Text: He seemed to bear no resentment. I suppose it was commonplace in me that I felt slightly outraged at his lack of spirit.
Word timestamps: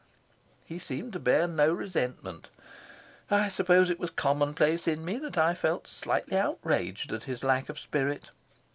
He 0.65 0.79
seemed 0.79 1.13
to 1.13 1.19
bear 1.19 1.47
no 1.47 1.71
resentment. 1.71 2.49
I 3.29 3.49
suppose 3.49 3.91
it 3.91 3.99
was 3.99 4.09
commonplace 4.09 4.87
in 4.87 5.05
me 5.05 5.19
that 5.19 5.37
I 5.37 5.53
felt 5.53 5.87
slightly 5.87 6.37
outraged 6.37 7.11
at 7.13 7.25
his 7.29 7.43
lack 7.43 7.69
of 7.69 7.77
spirit. 7.77 8.31